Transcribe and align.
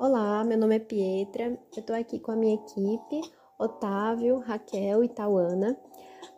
Olá, 0.00 0.44
meu 0.44 0.56
nome 0.56 0.76
é 0.76 0.78
Pietra, 0.78 1.46
eu 1.46 1.80
estou 1.80 1.96
aqui 1.96 2.20
com 2.20 2.30
a 2.30 2.36
minha 2.36 2.54
equipe, 2.54 3.20
Otávio, 3.58 4.38
Raquel 4.38 5.02
e 5.02 5.08
Tauana. 5.08 5.76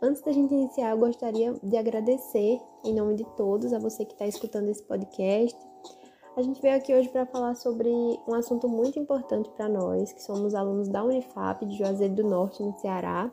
Antes 0.00 0.22
da 0.22 0.32
gente 0.32 0.54
iniciar, 0.54 0.92
eu 0.92 0.96
gostaria 0.96 1.52
de 1.62 1.76
agradecer, 1.76 2.58
em 2.82 2.94
nome 2.94 3.16
de 3.16 3.24
todos, 3.36 3.74
a 3.74 3.78
você 3.78 4.06
que 4.06 4.14
está 4.14 4.26
escutando 4.26 4.70
esse 4.70 4.82
podcast. 4.84 5.58
A 6.38 6.40
gente 6.40 6.62
veio 6.62 6.74
aqui 6.74 6.94
hoje 6.94 7.10
para 7.10 7.26
falar 7.26 7.54
sobre 7.54 7.90
um 8.26 8.32
assunto 8.32 8.66
muito 8.66 8.98
importante 8.98 9.50
para 9.50 9.68
nós, 9.68 10.10
que 10.10 10.22
somos 10.22 10.54
alunos 10.54 10.88
da 10.88 11.04
Unifap 11.04 11.62
de 11.66 11.76
Juazeiro 11.76 12.14
do 12.14 12.24
Norte, 12.24 12.62
no 12.62 12.72
Ceará, 12.78 13.30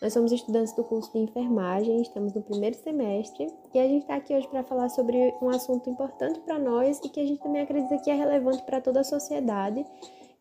nós 0.00 0.12
somos 0.12 0.30
estudantes 0.30 0.72
do 0.74 0.84
curso 0.84 1.10
de 1.12 1.18
enfermagem, 1.18 2.00
estamos 2.00 2.32
no 2.32 2.40
primeiro 2.40 2.76
semestre 2.76 3.52
e 3.74 3.78
a 3.80 3.82
gente 3.82 4.02
está 4.02 4.14
aqui 4.14 4.32
hoje 4.32 4.46
para 4.46 4.62
falar 4.62 4.88
sobre 4.90 5.34
um 5.42 5.50
assunto 5.50 5.90
importante 5.90 6.38
para 6.40 6.56
nós 6.56 7.00
e 7.04 7.08
que 7.08 7.18
a 7.18 7.26
gente 7.26 7.42
também 7.42 7.62
acredita 7.62 7.98
que 7.98 8.10
é 8.10 8.14
relevante 8.14 8.62
para 8.62 8.80
toda 8.80 9.00
a 9.00 9.04
sociedade, 9.04 9.84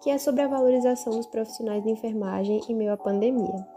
que 0.03 0.11
é 0.11 0.17
sobre 0.19 0.43
a 0.43 0.47
valorização 0.47 1.13
dos 1.13 1.25
profissionais 1.25 1.83
de 1.83 1.89
enfermagem 1.89 2.61
em 2.69 2.75
meio 2.75 2.93
à 2.93 2.97
pandemia. 2.97 3.67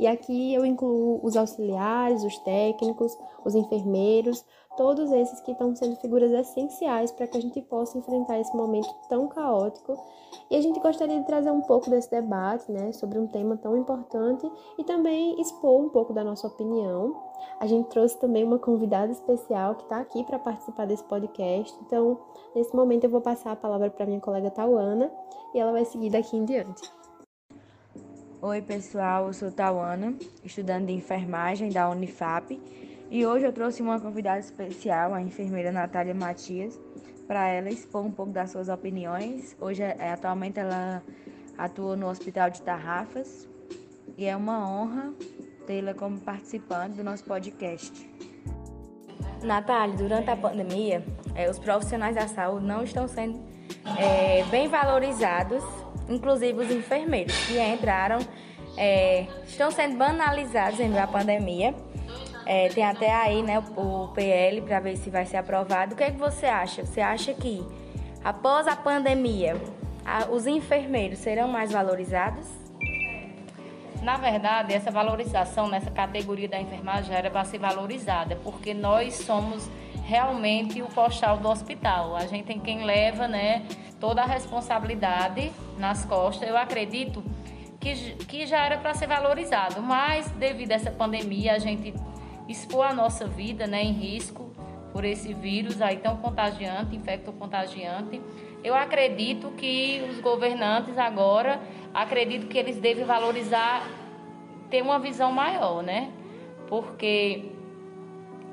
E 0.00 0.06
aqui 0.06 0.54
eu 0.54 0.64
incluo 0.64 1.20
os 1.22 1.36
auxiliares, 1.36 2.24
os 2.24 2.38
técnicos, 2.38 3.16
os 3.44 3.54
enfermeiros, 3.54 4.44
todos 4.78 5.10
esses 5.10 5.40
que 5.40 5.50
estão 5.50 5.74
sendo 5.74 5.96
figuras 5.96 6.30
essenciais 6.30 7.10
para 7.10 7.26
que 7.26 7.36
a 7.36 7.42
gente 7.42 7.60
possa 7.62 7.98
enfrentar 7.98 8.38
esse 8.38 8.56
momento 8.56 8.88
tão 9.08 9.26
caótico. 9.26 10.00
E 10.48 10.54
a 10.54 10.60
gente 10.60 10.78
gostaria 10.78 11.18
de 11.18 11.26
trazer 11.26 11.50
um 11.50 11.60
pouco 11.60 11.90
desse 11.90 12.08
debate, 12.08 12.70
né, 12.70 12.92
sobre 12.92 13.18
um 13.18 13.26
tema 13.26 13.56
tão 13.56 13.76
importante 13.76 14.48
e 14.78 14.84
também 14.84 15.38
expor 15.40 15.80
um 15.80 15.88
pouco 15.88 16.12
da 16.12 16.22
nossa 16.22 16.46
opinião. 16.46 17.20
A 17.58 17.66
gente 17.66 17.88
trouxe 17.88 18.16
também 18.20 18.44
uma 18.44 18.58
convidada 18.58 19.10
especial 19.10 19.74
que 19.74 19.82
está 19.82 19.98
aqui 19.98 20.22
para 20.22 20.38
participar 20.38 20.86
desse 20.86 21.02
podcast. 21.02 21.76
Então, 21.84 22.16
nesse 22.54 22.74
momento 22.74 23.02
eu 23.02 23.10
vou 23.10 23.20
passar 23.20 23.50
a 23.50 23.56
palavra 23.56 23.90
para 23.90 24.06
minha 24.06 24.20
colega 24.20 24.48
Tauana 24.48 25.10
e 25.52 25.58
ela 25.58 25.72
vai 25.72 25.84
seguir 25.84 26.10
daqui 26.10 26.36
em 26.36 26.44
diante. 26.44 26.88
Oi, 28.40 28.62
pessoal, 28.62 29.26
eu 29.26 29.32
sou 29.32 29.50
Tauana, 29.50 30.14
estudante 30.44 30.86
de 30.86 30.92
enfermagem 30.92 31.68
da 31.68 31.90
Unifap 31.90 32.56
e 33.10 33.24
hoje 33.24 33.46
eu 33.46 33.52
trouxe 33.52 33.80
uma 33.80 33.98
convidada 33.98 34.38
especial, 34.38 35.14
a 35.14 35.22
enfermeira 35.22 35.72
Natália 35.72 36.14
Matias, 36.14 36.78
para 37.26 37.48
ela 37.48 37.70
expor 37.70 38.04
um 38.04 38.10
pouco 38.10 38.32
das 38.32 38.50
suas 38.50 38.68
opiniões. 38.68 39.56
Hoje, 39.60 39.82
é, 39.82 40.12
atualmente, 40.12 40.58
ela 40.58 41.02
atua 41.56 41.96
no 41.96 42.08
Hospital 42.08 42.50
de 42.50 42.60
Tarrafas 42.62 43.48
e 44.16 44.26
é 44.26 44.36
uma 44.36 44.68
honra 44.68 45.12
tê-la 45.66 45.94
como 45.94 46.18
participante 46.18 46.96
do 46.96 47.04
nosso 47.04 47.24
podcast. 47.24 48.08
Natália, 49.42 49.96
durante 49.96 50.30
a 50.30 50.36
pandemia, 50.36 51.02
é, 51.34 51.48
os 51.48 51.58
profissionais 51.58 52.14
da 52.14 52.28
saúde 52.28 52.66
não 52.66 52.82
estão 52.82 53.08
sendo 53.08 53.40
é, 53.98 54.44
bem 54.50 54.68
valorizados, 54.68 55.62
inclusive 56.08 56.60
os 56.60 56.70
enfermeiros 56.70 57.34
que 57.46 57.58
entraram, 57.58 58.18
é, 58.76 59.26
estão 59.46 59.70
sendo 59.70 59.96
banalizados 59.96 60.78
em 60.78 60.88
meio 60.88 61.02
à 61.02 61.06
pandemia 61.06 61.74
é, 62.48 62.70
tem 62.70 62.82
até 62.82 63.14
aí 63.14 63.42
né, 63.42 63.62
o 63.76 64.08
PL 64.14 64.62
para 64.62 64.80
ver 64.80 64.96
se 64.96 65.10
vai 65.10 65.26
ser 65.26 65.36
aprovado. 65.36 65.92
O 65.92 65.96
que, 65.96 66.02
é 66.02 66.10
que 66.10 66.16
você 66.16 66.46
acha? 66.46 66.82
Você 66.86 66.98
acha 66.98 67.34
que 67.34 67.62
após 68.24 68.66
a 68.66 68.74
pandemia 68.74 69.54
a, 70.02 70.30
os 70.30 70.46
enfermeiros 70.46 71.18
serão 71.18 71.46
mais 71.46 71.70
valorizados? 71.70 72.48
Na 74.00 74.16
verdade, 74.16 74.72
essa 74.72 74.90
valorização 74.90 75.68
nessa 75.68 75.90
categoria 75.90 76.48
da 76.48 76.58
enfermagem 76.58 77.14
era 77.14 77.30
para 77.30 77.44
ser 77.44 77.58
valorizada, 77.58 78.36
porque 78.36 78.72
nós 78.72 79.14
somos 79.16 79.68
realmente 80.06 80.80
o 80.80 80.86
postal 80.86 81.36
do 81.36 81.50
hospital. 81.50 82.16
A 82.16 82.26
gente 82.26 82.46
tem 82.46 82.58
quem 82.58 82.82
leva 82.82 83.28
né, 83.28 83.66
toda 84.00 84.22
a 84.22 84.24
responsabilidade 84.24 85.52
nas 85.76 86.06
costas. 86.06 86.48
Eu 86.48 86.56
acredito 86.56 87.22
que, 87.78 88.14
que 88.24 88.46
já 88.46 88.64
era 88.64 88.78
para 88.78 88.94
ser 88.94 89.06
valorizado, 89.06 89.82
mas 89.82 90.26
devido 90.30 90.72
a 90.72 90.76
essa 90.76 90.90
pandemia, 90.90 91.52
a 91.52 91.58
gente 91.58 91.92
expor 92.48 92.86
a 92.86 92.94
nossa 92.94 93.26
vida 93.26 93.66
né, 93.66 93.82
em 93.82 93.92
risco 93.92 94.50
por 94.92 95.04
esse 95.04 95.34
vírus 95.34 95.80
aí 95.82 95.98
tão 95.98 96.16
contagiante, 96.16 96.96
infecto-contagiante. 96.96 98.20
Eu 98.64 98.74
acredito 98.74 99.50
que 99.50 100.02
os 100.10 100.20
governantes 100.20 100.96
agora, 100.98 101.60
acredito 101.92 102.48
que 102.48 102.58
eles 102.58 102.80
devem 102.80 103.04
valorizar, 103.04 103.86
ter 104.70 104.82
uma 104.82 104.98
visão 104.98 105.30
maior, 105.30 105.82
né? 105.82 106.10
Porque 106.66 107.52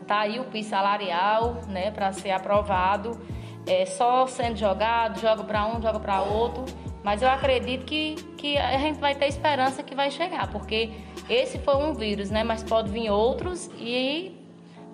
tá 0.06 0.20
aí 0.20 0.40
o 0.40 0.46
PIS 0.46 0.68
salarial, 0.68 1.62
né, 1.68 1.90
para 1.90 2.12
ser 2.12 2.32
aprovado, 2.32 3.20
é 3.66 3.86
só 3.86 4.28
sendo 4.28 4.56
jogado, 4.56 5.20
joga 5.20 5.44
para 5.44 5.66
um, 5.66 5.82
joga 5.82 6.00
para 6.00 6.22
outro, 6.22 6.64
mas 7.04 7.22
eu 7.22 7.30
acredito 7.30 7.86
que, 7.86 8.16
que 8.38 8.58
a 8.58 8.78
gente 8.78 9.00
vai 9.00 9.16
ter 9.16 9.28
esperança 9.28 9.82
que 9.82 9.96
vai 9.96 10.12
chegar, 10.12 10.52
porque 10.52 10.92
esse 11.30 11.58
foi 11.60 11.76
um 11.76 11.94
vírus, 11.94 12.30
né? 12.30 12.44
Mas 12.44 12.64
pode 12.64 12.90
vir 12.92 13.10
outros 13.10 13.70
e 13.78 14.40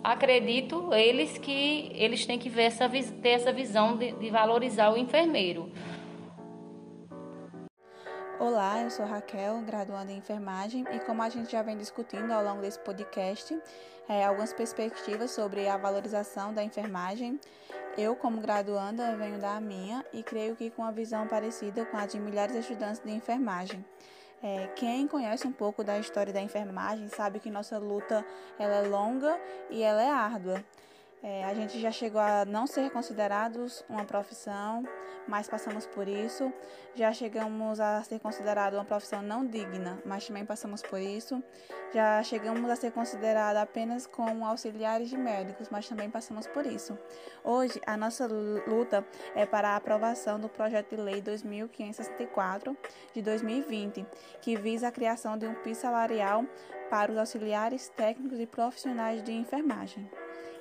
acredito 0.04 0.94
eles 0.94 1.38
que 1.38 1.92
eles 1.94 2.26
têm 2.26 2.40
que 2.40 2.50
ver 2.50 2.64
essa, 2.64 2.90
ter 2.90 3.30
essa 3.30 3.52
visão 3.52 3.98
de, 3.98 4.12
de 4.14 4.30
valorizar 4.30 4.92
o 4.92 4.98
enfermeiro. 4.98 5.72
Olá, 8.40 8.82
eu 8.82 8.90
sou 8.90 9.06
Raquel, 9.06 9.62
graduanda 9.62 10.12
em 10.12 10.18
enfermagem, 10.18 10.84
e 10.92 11.00
como 11.02 11.22
a 11.22 11.30
gente 11.30 11.52
já 11.52 11.62
vem 11.62 11.78
discutindo 11.78 12.32
ao 12.32 12.44
longo 12.44 12.60
desse 12.60 12.80
podcast, 12.80 13.56
é, 14.10 14.26
algumas 14.26 14.52
perspectivas 14.52 15.30
sobre 15.30 15.68
a 15.68 15.78
valorização 15.78 16.52
da 16.52 16.64
enfermagem, 16.64 17.40
eu, 17.96 18.16
como 18.16 18.42
graduanda, 18.42 19.16
venho 19.16 19.38
da 19.38 19.62
minha 19.62 20.04
e 20.12 20.24
creio 20.24 20.56
que 20.56 20.72
com 20.72 20.82
uma 20.82 20.92
visão 20.92 21.28
parecida 21.28 21.86
com 21.86 21.98
a 21.98 22.08
de 22.08 22.20
milhares 22.20 22.54
de 22.54 22.62
estudantes 22.62 23.00
de 23.00 23.12
enfermagem. 23.12 23.86
É, 24.44 24.68
quem 24.76 25.08
conhece 25.08 25.48
um 25.48 25.52
pouco 25.52 25.84
da 25.84 26.00
história 26.00 26.34
da 26.34 26.42
enfermagem 26.42 27.08
sabe 27.10 27.40
que 27.40 27.52
nossa 27.52 27.78
luta 27.78 28.26
ela 28.58 28.76
é 28.76 28.88
longa 28.88 29.40
e 29.70 29.84
ela 29.84 30.02
é 30.02 30.10
árdua. 30.10 30.64
É, 31.24 31.44
a 31.46 31.54
gente 31.54 31.80
já 31.80 31.92
chegou 31.92 32.20
a 32.20 32.46
não 32.46 32.66
ser 32.66 32.90
considerados 32.90 33.86
uma 33.88 34.04
profissão, 34.04 34.84
mas 35.28 35.48
passamos 35.48 35.86
por 35.86 36.08
isso. 36.08 36.52
Já 36.96 37.14
chegamos 37.14 37.80
a 37.80 38.02
ser 38.04 38.20
considerado 38.20 38.74
uma 38.74 38.84
profissão 38.84 39.22
não 39.22 39.46
digna, 39.46 40.02
mas 40.04 40.26
também 40.26 40.44
passamos 40.44 40.82
por 40.82 41.00
isso. 41.00 41.42
Já 41.94 42.24
chegamos 42.24 42.68
a 42.72 42.76
ser 42.76 42.92
considerado 42.92 43.58
apenas 43.58 44.08
como 44.08 44.44
auxiliares 44.44 45.10
de 45.10 45.18
médicos, 45.18 45.70
mas 45.70 45.88
também 45.88 46.10
passamos 46.10 46.48
por 46.48 46.66
isso. 46.66 46.98
Hoje, 47.44 47.80
a 47.86 47.96
nossa 47.96 48.26
luta 48.26 49.06
é 49.36 49.46
para 49.46 49.70
a 49.70 49.76
aprovação 49.76 50.40
do 50.40 50.50
projeto 50.50 50.96
de 50.96 51.02
lei 51.02 51.22
2564 51.22 52.76
de 53.14 53.22
2020, 53.22 54.08
que 54.42 54.56
visa 54.56 54.88
a 54.88 54.92
criação 54.92 55.38
de 55.38 55.46
um 55.46 55.54
piso 55.54 55.82
salarial 55.82 56.44
para 56.90 57.12
os 57.12 57.18
auxiliares 57.18 57.90
técnicos 57.90 58.40
e 58.40 58.48
profissionais 58.48 59.22
de 59.22 59.32
enfermagem 59.32 60.10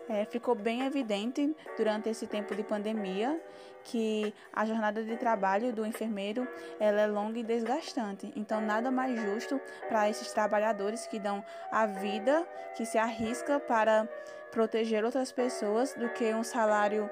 é, 0.08 0.24
ficou 0.24 0.54
bem 0.54 0.82
evidente 0.82 1.54
durante 1.76 2.08
esse 2.08 2.26
tempo 2.26 2.54
de 2.54 2.62
pandemia 2.62 3.40
que 3.84 4.34
a 4.52 4.66
jornada 4.66 5.02
de 5.02 5.16
trabalho 5.16 5.72
do 5.72 5.86
enfermeiro 5.86 6.46
ela 6.78 7.00
é 7.00 7.06
longa 7.06 7.38
e 7.38 7.42
desgastante. 7.42 8.32
Então, 8.36 8.60
nada 8.60 8.90
mais 8.90 9.18
justo 9.20 9.60
para 9.88 10.08
esses 10.10 10.32
trabalhadores 10.32 11.06
que 11.06 11.18
dão 11.18 11.44
a 11.70 11.86
vida, 11.86 12.46
que 12.76 12.84
se 12.84 12.98
arrisca 12.98 13.58
para 13.58 14.08
proteger 14.50 15.04
outras 15.04 15.32
pessoas, 15.32 15.94
do 15.94 16.08
que 16.10 16.34
um 16.34 16.44
salário 16.44 17.08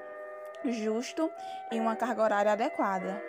justo 0.65 1.31
e 1.71 1.79
uma 1.79 1.95
carga 1.95 2.21
horária 2.21 2.51
adequada 2.51 3.21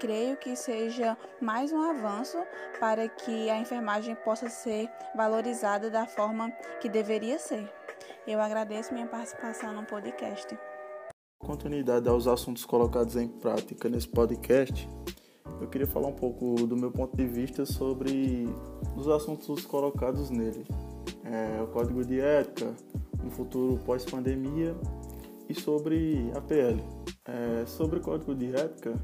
creio 0.00 0.34
que 0.38 0.56
seja 0.56 1.16
mais 1.38 1.72
um 1.72 1.82
avanço 1.82 2.42
para 2.80 3.06
que 3.06 3.50
a 3.50 3.58
enfermagem 3.58 4.14
possa 4.14 4.48
ser 4.48 4.88
valorizada 5.14 5.90
da 5.90 6.06
forma 6.06 6.50
que 6.80 6.88
deveria 6.88 7.38
ser. 7.38 7.70
Eu 8.26 8.38
agradeço 8.38 8.92
minha 8.92 9.06
participação 9.06 9.72
no 9.74 9.84
podcast. 9.86 10.46
Continuidade 11.38 12.06
aos 12.06 12.26
assuntos 12.26 12.66
colocados 12.66 13.16
em 13.16 13.26
prática 13.26 13.88
nesse 13.88 14.08
podcast, 14.08 14.86
eu 15.58 15.66
queria 15.68 15.86
falar 15.86 16.08
um 16.08 16.14
pouco 16.14 16.66
do 16.66 16.76
meu 16.76 16.90
ponto 16.90 17.16
de 17.16 17.26
vista 17.26 17.64
sobre 17.64 18.46
os 18.94 19.08
assuntos 19.08 19.64
colocados 19.64 20.28
nele. 20.28 20.66
É, 21.24 21.62
o 21.62 21.68
código 21.68 22.04
de 22.04 22.20
ética, 22.20 22.74
um 23.24 23.30
futuro 23.30 23.82
pós-pandemia 23.84 24.76
e 25.48 25.54
sobre 25.54 26.30
a 26.36 26.42
PL. 26.42 26.84
É, 27.24 27.64
sobre 27.66 28.00
o 28.00 28.02
código 28.02 28.34
de 28.34 28.54
ética, 28.54 28.94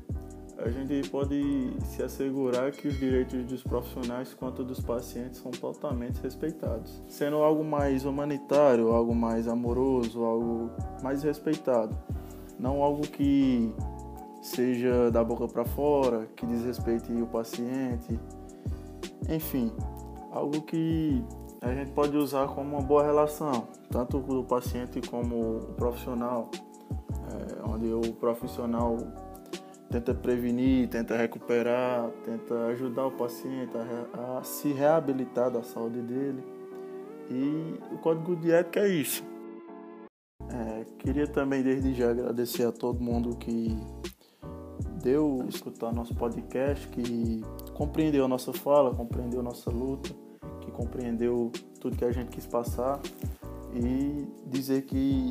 a 0.59 0.71
gente 0.71 1.09
pode 1.11 1.77
se 1.85 2.03
assegurar 2.03 2.73
que 2.73 2.89
os 2.89 2.99
direitos 2.99 3.45
dos 3.45 3.63
profissionais 3.63 4.33
quanto 4.33 4.65
dos 4.65 4.81
pacientes 4.81 5.41
são 5.41 5.51
totalmente 5.51 6.19
respeitados, 6.23 7.03
sendo 7.09 7.37
algo 7.37 7.63
mais 7.63 8.05
humanitário, 8.05 8.89
algo 8.93 9.15
mais 9.15 9.47
amoroso, 9.47 10.25
algo 10.25 10.71
mais 11.03 11.23
respeitado, 11.23 11.97
não 12.59 12.83
algo 12.83 13.03
que 13.03 13.73
seja 14.41 15.11
da 15.11 15.23
boca 15.23 15.47
para 15.47 15.65
fora, 15.65 16.27
que 16.35 16.47
desrespeite 16.47 17.13
o 17.13 17.27
paciente, 17.27 18.19
enfim, 19.29 19.71
algo 20.33 20.63
que 20.63 21.23
a 21.61 21.75
gente 21.75 21.91
pode 21.91 22.17
usar 22.17 22.47
como 22.49 22.77
uma 22.77 22.83
boa 22.83 23.03
relação, 23.03 23.69
tanto 23.91 24.21
do 24.21 24.45
paciente 24.45 25.01
como 25.09 25.57
o 25.57 25.61
profissional, 25.75 26.51
é, 27.29 27.69
onde 27.69 27.93
o 27.93 28.13
profissional 28.15 28.97
tenta 29.91 30.15
prevenir, 30.15 30.89
tenta 30.89 31.17
recuperar, 31.17 32.11
tenta 32.25 32.67
ajudar 32.67 33.07
o 33.07 33.13
paciente 33.13 33.73
a, 33.77 34.39
a 34.39 34.43
se 34.43 34.73
reabilitar 34.73 35.51
da 35.51 35.63
saúde 35.63 36.01
dele. 36.01 36.43
E 37.31 37.75
o 37.93 37.99
código 37.99 38.37
de 38.37 38.53
ética 38.53 38.81
é 38.81 38.89
isso. 38.89 39.25
É, 40.49 40.85
queria 40.99 41.27
também 41.27 41.63
desde 41.63 41.93
já 41.95 42.11
agradecer 42.11 42.65
a 42.65 42.73
todo 42.73 43.01
mundo 43.01 43.37
que 43.37 43.77
deu 45.03 45.45
escutar 45.49 45.93
nosso 45.93 46.15
podcast, 46.15 46.87
que 46.89 47.43
compreendeu 47.75 48.25
a 48.25 48.29
nossa 48.29 48.53
fala, 48.53 48.95
compreendeu 48.95 49.41
a 49.41 49.43
nossa 49.43 49.71
luta, 49.71 50.11
que 50.61 50.71
compreendeu 50.71 51.51
tudo 51.81 51.97
que 51.97 52.05
a 52.05 52.13
gente 52.13 52.29
quis 52.29 52.47
passar 52.47 53.01
e 53.75 54.27
dizer 54.49 54.83
que 54.83 55.31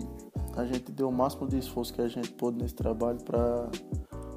a 0.56 0.66
gente 0.66 0.92
deu 0.92 1.10
o 1.10 1.12
máximo 1.12 1.48
de 1.48 1.58
esforço 1.58 1.94
que 1.94 2.02
a 2.02 2.08
gente 2.08 2.32
pôde 2.32 2.58
nesse 2.58 2.76
trabalho 2.76 3.20
para 3.24 3.70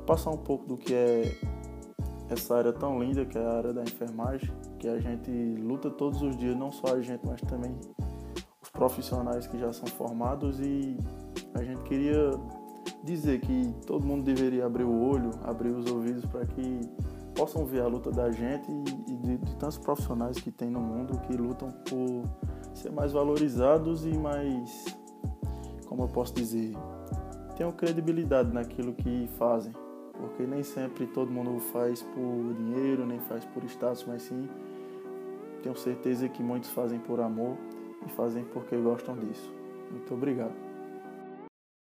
passar 0.08 0.30
um 0.30 0.38
pouco 0.38 0.64
do 0.64 0.78
que 0.78 0.94
é 0.94 1.36
essa 2.30 2.56
área 2.56 2.72
tão 2.72 2.98
linda 2.98 3.26
que 3.26 3.36
é 3.36 3.44
a 3.44 3.58
área 3.58 3.74
da 3.74 3.82
enfermagem, 3.82 4.50
que 4.78 4.88
a 4.88 4.98
gente 4.98 5.30
luta 5.60 5.90
todos 5.90 6.22
os 6.22 6.34
dias, 6.34 6.56
não 6.56 6.72
só 6.72 6.94
a 6.94 7.00
gente, 7.02 7.20
mas 7.26 7.38
também 7.42 7.78
os 8.62 8.70
profissionais 8.70 9.46
que 9.46 9.58
já 9.58 9.70
são 9.70 9.86
formados. 9.86 10.60
E 10.60 10.96
a 11.52 11.62
gente 11.62 11.82
queria 11.82 12.30
dizer 13.04 13.40
que 13.42 13.70
todo 13.86 14.06
mundo 14.06 14.24
deveria 14.24 14.64
abrir 14.64 14.84
o 14.84 14.98
olho, 14.98 15.30
abrir 15.44 15.72
os 15.72 15.90
ouvidos 15.90 16.24
para 16.24 16.46
que 16.46 16.80
possam 17.34 17.66
ver 17.66 17.82
a 17.82 17.86
luta 17.86 18.10
da 18.10 18.30
gente 18.30 18.66
e 19.06 19.14
de, 19.14 19.36
de, 19.36 19.56
tantos 19.56 19.76
profissionais 19.76 20.38
que 20.38 20.50
tem 20.50 20.70
no 20.70 20.80
mundo 20.80 21.20
que 21.20 21.36
lutam 21.36 21.70
por 21.86 22.24
ser 22.74 22.90
mais 22.90 23.12
valorizados 23.12 24.06
e 24.06 24.16
mais, 24.16 24.86
como 25.86 26.04
eu 26.04 26.08
posso 26.08 26.32
dizer, 26.32 26.72
tenham 27.56 27.72
credibilidade 27.72 28.50
naquilo 28.54 28.94
que 28.94 29.28
fazem 29.38 29.72
porque 30.18 30.42
nem 30.44 30.62
sempre 30.62 31.06
todo 31.06 31.30
mundo 31.30 31.58
faz 31.72 32.02
por 32.02 32.54
dinheiro, 32.54 33.06
nem 33.06 33.20
faz 33.20 33.44
por 33.44 33.64
status, 33.64 34.04
mas 34.06 34.22
sim 34.22 34.48
tenho 35.62 35.76
certeza 35.76 36.28
que 36.28 36.42
muitos 36.42 36.70
fazem 36.70 36.98
por 36.98 37.20
amor 37.20 37.56
e 38.06 38.10
fazem 38.10 38.44
porque 38.44 38.76
gostam 38.76 39.16
disso. 39.16 39.52
Muito 39.90 40.12
obrigado. 40.14 40.67